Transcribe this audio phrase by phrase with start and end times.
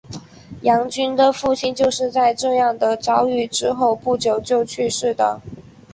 [0.63, 5.39] 杨君的父亲就是在这样的遭遇之后不久就去世的。